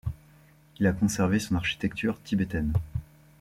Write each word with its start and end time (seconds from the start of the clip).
Il 0.79 0.87
a 0.87 0.93
conservé 0.93 1.37
son 1.37 1.53
architecture 1.55 2.19
tibétaine. 2.23 2.73